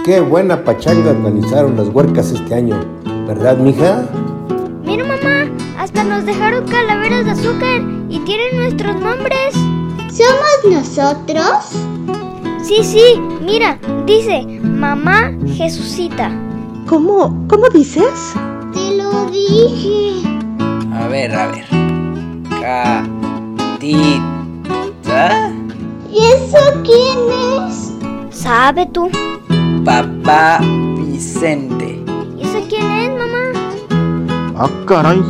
Qué 0.05 0.19
buena 0.21 0.63
pachanga 0.63 1.11
organizaron 1.11 1.75
las 1.75 1.89
huercas 1.89 2.31
este 2.31 2.55
año, 2.55 2.79
¿verdad, 3.27 3.57
mija? 3.57 4.05
Mira, 4.83 5.03
mamá, 5.03 5.51
hasta 5.77 6.03
nos 6.03 6.25
dejaron 6.25 6.65
calaveras 6.67 7.25
de 7.25 7.31
azúcar 7.31 7.81
y 8.09 8.19
tienen 8.19 8.57
nuestros 8.57 8.95
nombres. 9.01 9.53
¿Somos 10.09 10.63
nosotros? 10.71 11.87
Sí, 12.63 12.83
sí, 12.83 13.21
mira, 13.41 13.77
dice 14.05 14.45
Mamá 14.61 15.33
Jesucita. 15.55 16.31
¿Cómo? 16.87 17.45
¿Cómo 17.47 17.69
dices? 17.69 18.33
Te 18.73 18.95
lo 18.95 19.25
dije. 19.29 20.21
A 20.93 21.07
ver, 21.07 21.33
a 21.33 21.47
ver. 21.47 21.65
Catita. 23.89 25.56
¿Y 26.17 26.25
eso 26.25 26.57
quién 26.83 27.67
es? 27.67 27.93
¿Sabe 28.35 28.87
tú? 28.87 29.07
Papá 29.85 30.59
Vicente. 30.97 32.03
¿Y 32.35 32.41
eso 32.41 32.59
quién 32.67 32.85
es, 32.91 33.11
mamá? 33.11 34.55
Ah, 34.55 34.69
caray. 34.87 35.21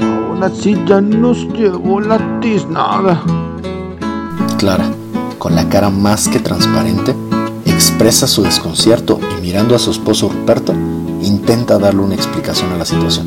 Aún 0.00 0.42
así 0.42 0.82
ya 0.86 1.02
nos 1.02 1.46
llevó 1.52 2.00
la 2.00 2.40
tiznada. 2.40 3.22
Clara, 4.56 4.90
con 5.38 5.54
la 5.54 5.68
cara 5.68 5.90
más 5.90 6.26
que 6.28 6.38
transparente, 6.38 7.14
expresa 7.66 8.26
su 8.26 8.42
desconcierto 8.42 9.20
y 9.36 9.42
mirando 9.42 9.74
a 9.76 9.78
su 9.78 9.90
esposo 9.90 10.30
Ruperto, 10.30 10.72
intenta 11.20 11.78
darle 11.78 12.00
una 12.00 12.14
explicación 12.14 12.72
a 12.72 12.78
la 12.78 12.86
situación. 12.86 13.26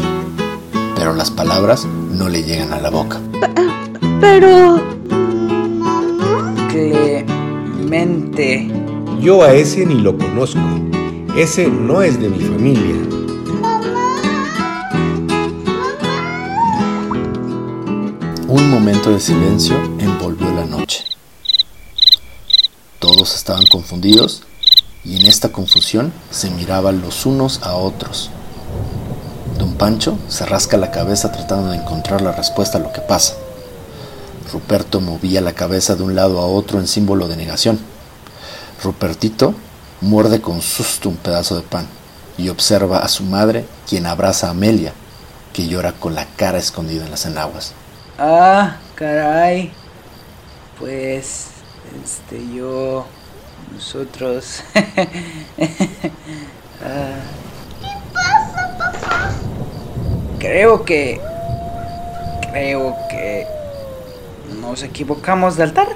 Pero 0.95 1.13
las 1.13 1.29
palabras 1.29 1.85
no 1.85 2.27
le 2.27 2.41
llegan 2.41 2.73
a 2.73 2.79
la 2.79 2.89
boca. 2.89 3.19
Pero... 4.19 5.00
Yo 9.21 9.43
a 9.43 9.53
ese 9.53 9.85
ni 9.85 10.01
lo 10.01 10.17
conozco. 10.17 10.59
Ese 11.37 11.67
no 11.67 12.01
es 12.01 12.19
de 12.19 12.27
mi 12.27 12.39
familia. 12.39 12.95
Un 18.47 18.69
momento 18.71 19.11
de 19.11 19.19
silencio 19.19 19.75
envolvió 19.99 20.49
la 20.51 20.65
noche. 20.65 21.05
Todos 22.97 23.35
estaban 23.35 23.67
confundidos 23.67 24.41
y 25.05 25.17
en 25.17 25.27
esta 25.27 25.51
confusión 25.51 26.11
se 26.31 26.49
miraban 26.49 27.01
los 27.01 27.27
unos 27.27 27.61
a 27.61 27.75
otros. 27.75 28.31
Don 29.59 29.75
Pancho 29.75 30.17
se 30.29 30.47
rasca 30.47 30.77
la 30.77 30.89
cabeza 30.89 31.31
tratando 31.31 31.69
de 31.69 31.77
encontrar 31.77 32.23
la 32.23 32.31
respuesta 32.31 32.79
a 32.79 32.81
lo 32.81 32.91
que 32.91 33.01
pasa. 33.01 33.35
Ruperto 34.51 34.99
movía 34.99 35.41
la 35.41 35.53
cabeza 35.53 35.95
de 35.95 36.01
un 36.01 36.15
lado 36.15 36.39
a 36.39 36.47
otro 36.47 36.79
en 36.79 36.87
símbolo 36.87 37.27
de 37.27 37.37
negación. 37.37 37.90
Rupertito 38.83 39.53
muerde 40.01 40.41
con 40.41 40.61
susto 40.61 41.09
un 41.09 41.17
pedazo 41.17 41.55
de 41.55 41.61
pan 41.61 41.87
y 42.37 42.49
observa 42.49 42.99
a 42.99 43.07
su 43.07 43.23
madre, 43.23 43.65
quien 43.87 44.07
abraza 44.07 44.47
a 44.47 44.51
Amelia, 44.51 44.93
que 45.53 45.67
llora 45.67 45.93
con 45.93 46.15
la 46.15 46.25
cara 46.25 46.57
escondida 46.57 47.05
en 47.05 47.11
las 47.11 47.25
enaguas. 47.25 47.73
Ah, 48.17 48.77
caray. 48.95 49.71
Pues, 50.79 51.47
este, 52.03 52.41
yo, 52.53 53.05
nosotros. 53.73 54.63
Ah. 56.83 57.13
Creo 60.39 60.83
que, 60.83 61.21
creo 62.49 62.95
que 63.07 63.45
nos 64.59 64.81
equivocamos 64.81 65.57
de 65.57 65.63
altar. 65.63 65.89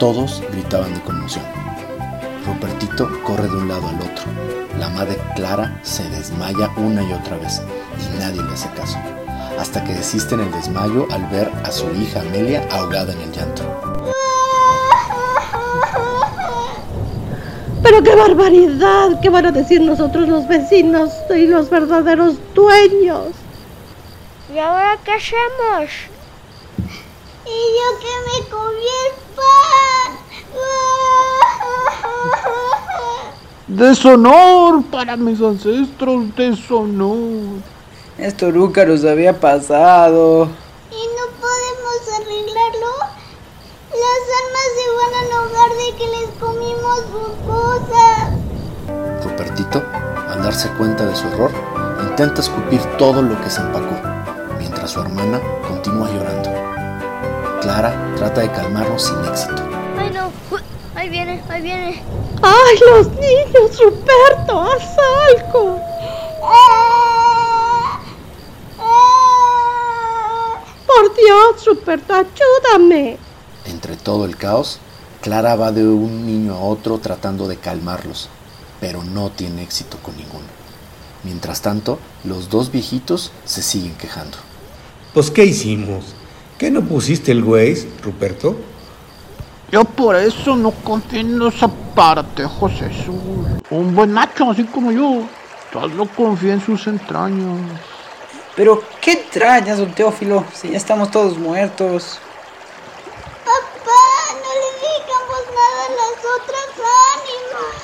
Todos 0.00 0.42
gritaban 0.50 0.94
de 0.94 1.02
conmoción. 1.02 1.44
Rupertito 2.46 3.06
corre 3.22 3.46
de 3.48 3.54
un 3.54 3.68
lado 3.68 3.86
al 3.86 3.96
otro. 3.96 4.24
La 4.78 4.88
madre 4.88 5.18
Clara 5.36 5.78
se 5.82 6.08
desmaya 6.08 6.70
una 6.78 7.02
y 7.02 7.12
otra 7.12 7.36
vez 7.36 7.60
y 7.98 8.18
nadie 8.18 8.42
le 8.42 8.50
hace 8.50 8.70
caso, 8.70 8.96
hasta 9.58 9.84
que 9.84 9.92
desiste 9.92 10.36
en 10.36 10.40
el 10.40 10.52
desmayo 10.52 11.06
al 11.10 11.26
ver 11.26 11.52
a 11.64 11.70
su 11.70 11.86
hija 11.90 12.20
Amelia 12.20 12.66
ahogada 12.70 13.12
en 13.12 13.20
el 13.20 13.30
llanto. 13.30 13.62
Pero 17.82 18.02
qué 18.02 18.14
barbaridad, 18.14 19.20
¿qué 19.20 19.28
van 19.28 19.44
a 19.44 19.52
decir 19.52 19.82
nosotros 19.82 20.26
los 20.30 20.48
vecinos 20.48 21.10
y 21.28 21.46
los 21.46 21.68
verdaderos 21.68 22.36
dueños? 22.54 23.34
¿Y 24.54 24.58
ahora 24.60 24.98
qué 25.04 25.12
hacemos? 25.12 25.90
Y 27.44 27.60
yo 27.76 27.98
que 28.00 28.14
me 28.26 28.48
comí 28.48 28.88
el 29.06 29.36
pan. 29.36 29.79
Deshonor 33.80 34.82
para 34.90 35.16
mis 35.16 35.40
ancestros, 35.40 36.34
deshonor. 36.36 37.62
Esto 38.18 38.50
nunca 38.50 38.84
nos 38.84 39.04
había 39.04 39.38
pasado. 39.38 40.48
¿Y 40.90 41.02
no 41.16 41.24
podemos 41.40 42.00
arreglarlo? 42.18 42.92
Las 43.90 44.22
almas 44.40 44.68
se 44.76 44.86
van 44.98 45.12
a 45.14 45.20
enojar 45.24 45.70
de 45.78 45.88
que 45.96 46.06
les 46.08 46.28
comimos 46.38 46.98
sus 47.12 47.32
cosas. 47.46 49.24
Rupertito, 49.24 49.82
al 50.28 50.42
darse 50.42 50.68
cuenta 50.76 51.06
de 51.06 51.16
su 51.16 51.28
error, 51.28 51.50
intenta 52.02 52.40
escupir 52.42 52.80
todo 52.98 53.22
lo 53.22 53.40
que 53.40 53.48
se 53.48 53.60
empacó, 53.60 53.96
mientras 54.58 54.90
su 54.90 55.00
hermana 55.00 55.40
continúa 55.66 56.10
llorando. 56.10 56.50
Clara 57.62 57.94
trata 58.16 58.40
de 58.42 58.50
calmarlo 58.50 58.98
sin 58.98 59.24
éxito. 59.24 59.79
Ahí 61.00 61.08
viene, 61.08 61.42
ahí 61.48 61.62
viene. 61.62 62.02
¡Ay, 62.42 62.78
los 62.90 63.06
niños, 63.12 63.80
Ruperto! 63.82 64.60
¡Haz 64.60 64.96
algo! 65.30 65.80
Por 70.86 71.16
Dios, 71.16 71.64
Ruperto, 71.64 72.12
ayúdame. 72.12 73.16
Entre 73.64 73.96
todo 73.96 74.26
el 74.26 74.36
caos, 74.36 74.78
Clara 75.22 75.56
va 75.56 75.72
de 75.72 75.84
un 75.84 76.26
niño 76.26 76.52
a 76.52 76.60
otro 76.60 76.98
tratando 76.98 77.48
de 77.48 77.56
calmarlos, 77.56 78.28
pero 78.78 79.02
no 79.02 79.30
tiene 79.30 79.62
éxito 79.62 79.96
con 80.02 80.18
ninguno. 80.18 80.48
Mientras 81.24 81.62
tanto, 81.62 81.98
los 82.24 82.50
dos 82.50 82.70
viejitos 82.70 83.32
se 83.46 83.62
siguen 83.62 83.94
quejando. 83.94 84.36
Pues, 85.14 85.30
¿qué 85.30 85.46
hicimos? 85.46 86.04
¿Qué 86.58 86.70
no 86.70 86.82
pusiste 86.82 87.32
el 87.32 87.42
güey, 87.42 87.88
Ruperto? 88.02 88.54
Yo 89.70 89.84
por 89.84 90.16
eso 90.16 90.56
no 90.56 90.72
confío 90.72 91.20
en 91.20 91.40
esa 91.42 91.68
parte, 91.94 92.44
José 92.44 92.90
Jesús. 92.90 93.14
Un 93.70 93.94
buen 93.94 94.12
macho, 94.12 94.50
así 94.50 94.64
como 94.64 94.90
yo, 94.90 95.22
solo 95.72 96.08
confía 96.16 96.54
en 96.54 96.60
sus 96.60 96.88
entrañas. 96.88 97.78
Pero, 98.56 98.82
¿qué 99.00 99.12
extrañas, 99.12 99.78
don 99.78 99.92
Teófilo? 99.92 100.44
Si 100.52 100.70
ya 100.70 100.76
estamos 100.76 101.12
todos 101.12 101.38
muertos. 101.38 102.18
Papá, 103.44 104.34
no 104.34 104.50
le 104.60 104.70
digamos 104.88 105.42
nada 105.54 105.86
a 105.86 105.90
las 106.00 106.18
otras 106.34 106.70
ánimas. 107.14 107.78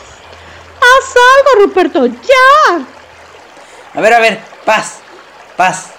¡Haz 0.81 1.15
algo, 1.37 1.67
Ruperto! 1.67 2.07
¡Ya! 2.07 2.85
A 3.95 4.01
ver, 4.01 4.13
a 4.13 4.19
ver, 4.19 4.41
paz, 4.65 4.99
paz. 5.57 5.91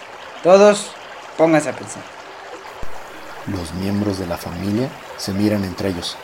Todos 0.44 0.92
pónganse 1.38 1.70
a 1.70 1.74
pensar. 1.74 2.04
Los 3.48 3.74
miembros 3.76 4.20
de 4.20 4.28
la 4.28 4.38
familia 4.38 4.90
se 5.18 5.34
miran 5.34 5.64
entre 5.64 5.90
ellos, 5.90 6.18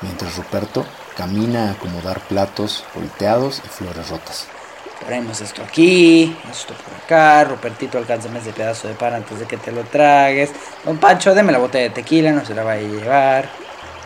mientras 0.00 0.36
Ruperto 0.36 0.84
camina 1.16 1.68
a 1.68 1.72
acomodar 1.72 2.20
platos 2.20 2.84
volteados 2.94 3.60
y 3.64 3.68
flores 3.68 4.08
rotas. 4.08 4.46
Ponemos 5.04 5.40
esto 5.40 5.62
aquí, 5.62 6.36
esto 6.50 6.74
por 6.74 6.94
acá. 6.94 7.44
Rupertito, 7.44 7.98
alcánzame 7.98 8.38
ese 8.38 8.52
pedazo 8.52 8.86
de 8.86 8.94
pan 8.94 9.14
antes 9.14 9.38
de 9.40 9.46
que 9.46 9.56
te 9.56 9.72
lo 9.72 9.82
tragues. 9.82 10.50
Don 10.84 10.98
Pancho, 10.98 11.34
deme 11.34 11.50
la 11.50 11.58
botella 11.58 11.88
de 11.88 11.90
tequila, 11.90 12.30
no 12.30 12.44
se 12.44 12.54
la 12.54 12.62
vaya 12.62 12.86
a 12.86 12.90
llevar. 12.90 13.50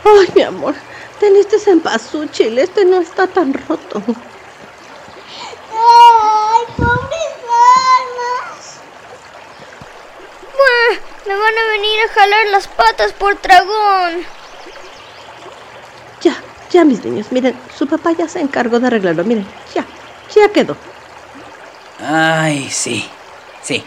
Ay, 0.04 0.32
mi 0.34 0.42
amor, 0.42 0.74
ten 1.20 1.36
este 1.36 1.58
cempasúchil, 1.58 2.58
este 2.58 2.84
no 2.84 3.00
está 3.00 3.26
tan 3.26 3.52
roto. 3.52 4.02
¡Ay, 5.72 6.64
pobres 6.76 7.36
almas! 7.82 8.80
¡Buah! 10.54 11.15
Me 11.26 11.34
van 11.34 11.54
a 11.58 11.70
venir 11.72 11.98
a 12.04 12.12
jalar 12.14 12.46
las 12.52 12.68
patas 12.68 13.12
por 13.12 13.40
dragón. 13.42 14.22
Ya, 16.22 16.36
ya, 16.70 16.84
mis 16.84 17.04
niños, 17.04 17.26
miren, 17.30 17.54
su 17.76 17.86
papá 17.86 18.12
ya 18.12 18.28
se 18.28 18.40
encargó 18.40 18.78
de 18.78 18.86
arreglarlo, 18.86 19.24
miren, 19.24 19.46
ya, 19.74 19.84
ya 20.34 20.48
quedó. 20.50 20.76
Ay, 22.00 22.68
sí, 22.70 23.04
sí, 23.62 23.82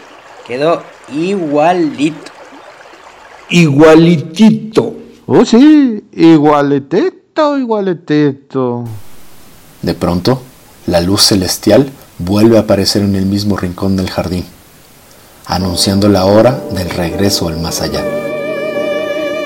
quedó 0.46 0.82
igualito. 1.12 2.32
Igualitito. 3.48 4.94
Oh, 5.26 5.44
sí, 5.44 6.04
igualetito, 6.12 7.58
igualetito. 7.58 8.84
De 9.82 9.94
pronto, 9.94 10.42
la 10.86 11.00
luz 11.00 11.22
celestial 11.22 11.90
vuelve 12.18 12.58
a 12.58 12.62
aparecer 12.62 13.02
en 13.02 13.14
el 13.14 13.26
mismo 13.26 13.56
rincón 13.56 13.96
del 13.96 14.10
jardín, 14.10 14.44
anunciando 15.50 16.08
la 16.08 16.24
hora 16.24 16.58
del 16.70 16.88
regreso 16.88 17.48
al 17.48 17.58
más 17.58 17.82
allá. 17.82 18.02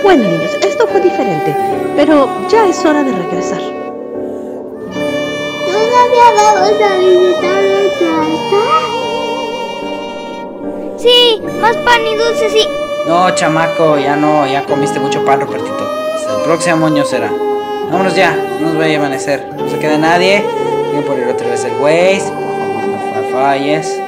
Bueno, 0.02 0.24
niños, 0.24 0.50
esto 0.60 0.86
fue 0.86 1.00
diferente, 1.00 1.56
pero 1.96 2.28
ya 2.48 2.68
es 2.68 2.84
hora 2.84 3.02
de 3.02 3.12
regresar. 3.12 3.60
¿Todavía 5.66 6.24
vamos 6.36 6.72
a 6.82 6.98
visitar 6.98 7.62
nuestro 7.62 8.08
altar? 8.20 8.84
Sí, 10.98 11.42
más 11.60 11.76
pan 11.78 12.06
y 12.06 12.14
dulces 12.16 12.54
y... 12.54 12.68
No, 13.08 13.34
chamaco, 13.34 13.98
ya 13.98 14.14
no, 14.14 14.46
ya 14.46 14.62
comiste 14.64 15.00
mucho 15.00 15.24
pan, 15.24 15.40
Rupertito. 15.40 15.88
Hasta 16.14 16.36
el 16.36 16.42
próximo 16.42 16.86
año 16.86 17.04
será. 17.06 17.32
Vámonos 17.90 18.14
ya, 18.14 18.36
no 18.60 18.68
nos 18.68 18.78
vaya 18.78 18.96
a 18.96 19.00
amanecer. 19.00 19.48
No 19.56 19.68
se 19.70 19.78
queda 19.78 19.96
nadie. 19.96 20.44
Voy 20.92 21.02
a 21.02 21.06
poner 21.06 21.28
otra 21.28 21.48
vez 21.48 21.64
el 21.64 21.72
Waze. 21.80 22.30
Por 22.30 22.42
favor, 22.42 22.84
no 22.86 23.38
falles. 23.38 24.00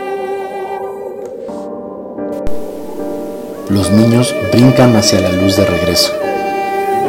Los 3.68 3.90
niños 3.90 4.32
brincan 4.52 4.94
hacia 4.94 5.20
la 5.20 5.32
luz 5.32 5.56
de 5.56 5.64
regreso, 5.64 6.12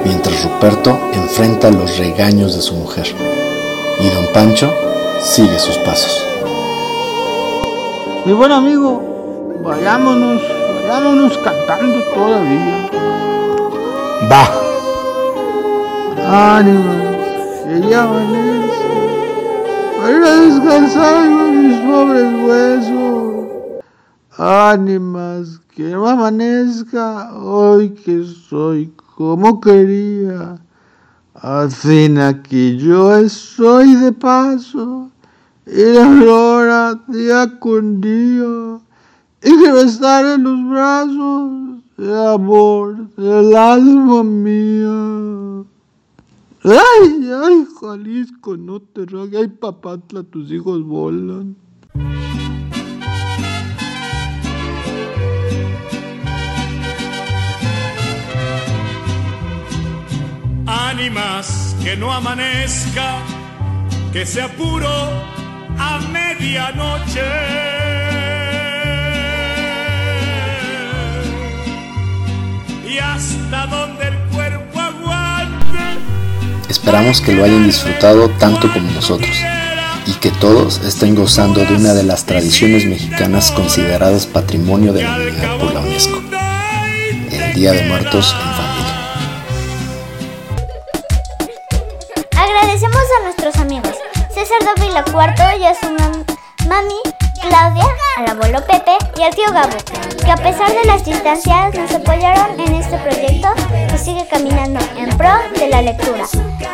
mientras 0.03 0.43
Ruperto 0.43 0.97
enfrenta 1.13 1.69
los 1.69 1.99
regaños 1.99 2.55
de 2.55 2.63
su 2.63 2.73
mujer 2.73 3.05
y 3.99 4.09
don 4.09 4.25
Pancho 4.33 4.73
sigue 5.21 5.59
sus 5.59 5.77
pasos. 5.77 6.25
Mi 8.25 8.33
buen 8.33 8.51
amigo, 8.51 9.03
vayámonos, 9.63 10.41
vayámonos 10.81 11.37
cantando 11.37 12.03
todavía. 12.15 12.89
Va. 14.31 14.49
Ánimas, 16.57 17.17
que 17.65 17.81
ya 17.87 18.03
amanece. 18.03 18.87
Para 19.99 20.11
ir 20.11 20.23
a 20.23 20.35
descansar 20.35 21.23
con 21.23 21.67
mis 21.67 21.77
pobres 21.81 22.33
huesos. 22.47 23.45
Ánimas, 24.39 25.59
que 25.77 25.91
no 25.91 26.07
amanezca 26.07 27.35
hoy 27.35 27.91
que 27.91 28.23
soy 28.23 28.91
como 29.15 29.61
quería. 29.61 30.59
Al 31.35 31.69
fin 31.69 32.17
aquí 32.17 32.77
yo 32.77 33.15
estoy 33.15 33.93
de 33.93 34.11
paso 34.11 35.11
y 35.67 35.83
la 35.93 36.07
flora 36.17 36.99
día 37.07 37.59
con 37.59 38.01
día 38.01 38.79
y 39.43 39.55
quiero 39.55 39.81
estar 39.81 40.25
en 40.25 40.43
los 40.45 40.67
brazos 40.67 41.83
de 41.95 42.27
amor 42.27 43.15
del 43.15 43.55
alma 43.55 44.23
mía. 44.23 45.63
Ay, 46.63 47.31
ay, 47.43 47.67
Jalisco, 47.79 48.57
no 48.57 48.79
te 48.79 49.05
rague, 49.05 49.37
ay, 49.37 49.47
papatla, 49.47 50.23
tus 50.23 50.51
hijos 50.51 50.83
volan. 50.83 51.55
Que 61.87 61.95
no 61.95 62.11
amanezca, 62.11 63.19
que 64.11 64.25
sea 64.25 64.49
puro 64.49 64.89
a 65.79 65.99
medianoche. 66.11 67.21
Y 72.85 72.97
hasta 72.97 73.67
donde 73.67 74.05
el 74.05 74.17
cuerpo 74.35 74.81
aguante. 74.81 75.79
Esperamos 76.67 77.21
que 77.21 77.31
lo 77.31 77.45
hayan 77.45 77.65
disfrutado 77.65 78.31
tanto 78.31 78.69
como 78.73 78.91
nosotros 78.91 79.37
y 80.07 80.11
que 80.15 80.31
todos 80.31 80.79
estén 80.79 81.15
gozando 81.15 81.63
de 81.63 81.73
una 81.73 81.93
de 81.93 82.03
las 82.03 82.25
tradiciones 82.25 82.83
mexicanas 82.85 83.49
consideradas 83.51 84.25
patrimonio 84.25 84.91
de 84.91 85.03
la 85.03 85.15
humanidad 85.15 85.57
por 85.57 85.73
la 85.73 85.79
UNESCO, 85.79 86.21
el 87.31 87.53
Día 87.53 87.71
de 87.71 87.83
Muertos 87.83 88.35
en 88.37 88.55
familia. 88.55 88.66
Cuarto 95.17 95.41
y 95.59 95.65
a 95.65 95.73
su 95.73 95.87
mam- 95.87 96.23
mami 96.67 96.93
Claudia, 97.41 97.85
al 98.17 98.29
abuelo 98.29 98.59
Pepe 98.67 98.91
y 99.17 99.23
al 99.23 99.33
tío 99.33 99.51
Gabo, 99.51 99.75
que 100.23 100.29
a 100.31 100.35
pesar 100.35 100.69
de 100.71 100.85
las 100.85 101.03
distancias 101.03 101.73
nos 101.73 101.91
apoyaron 101.91 102.59
en 102.59 102.75
este 102.75 102.99
proyecto 102.99 103.47
que 103.89 103.97
sigue 103.97 104.27
caminando 104.27 104.79
en 104.95 105.09
pro 105.17 105.31
de 105.59 105.69
la 105.69 105.81
lectura. 105.81 106.23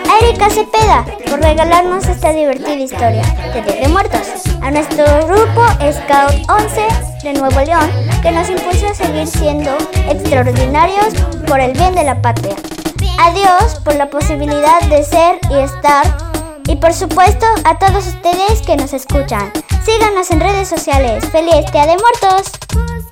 A 0.10 0.26
Erika 0.26 0.50
Cepeda 0.50 1.06
por 1.30 1.40
regalarnos 1.40 2.06
esta 2.08 2.34
divertida 2.34 2.74
historia 2.76 3.24
de 3.54 3.62
Día 3.62 3.82
de 3.84 3.88
Muertos. 3.88 4.28
A 4.62 4.72
nuestro 4.72 5.06
grupo 5.26 5.66
Scout 5.94 6.50
11 6.50 6.88
de 7.24 7.34
Nuevo 7.40 7.62
León 7.62 7.90
que 8.22 8.32
nos 8.32 8.50
impulsa 8.50 8.90
a 8.90 8.94
seguir 8.94 9.26
siendo 9.26 9.72
extraordinarios 10.10 11.14
por 11.48 11.62
el 11.62 11.72
bien 11.72 11.96
de 11.96 12.04
la 12.04 12.22
patria. 12.22 12.56
Adiós 13.20 13.80
por 13.86 13.96
la 13.96 14.08
posibilidad 14.10 14.82
de 14.90 15.02
ser 15.06 15.40
y 15.50 15.60
estar. 15.60 16.33
Y 16.74 16.76
por 16.78 16.92
supuesto 16.92 17.46
a 17.66 17.78
todos 17.78 18.08
ustedes 18.08 18.64
que 18.64 18.76
nos 18.76 18.94
escuchan. 18.94 19.52
Síganos 19.86 20.32
en 20.32 20.40
redes 20.40 20.68
sociales. 20.68 21.24
¡Feliz 21.32 21.72
Día 21.72 21.86
de 21.86 21.98
Muertos! 21.98 23.03